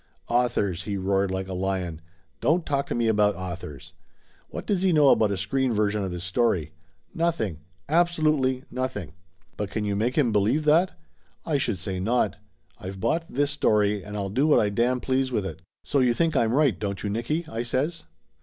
[0.29, 2.01] "Authors!" he roared like a lion.
[2.39, 3.93] "Don't talk to me about authors!
[4.49, 6.71] What does he know about a screen version of his story?
[7.13, 9.13] Nothing, absolutely nothing!
[9.59, 10.97] Laughter Limited 213 But can you make him believe that?
[11.45, 12.37] I should say not!
[12.79, 16.15] I've bought this story, and I'll do what I damn please with it!" "So you
[16.15, 18.05] think I'm right, don't you, Nicky?" I says.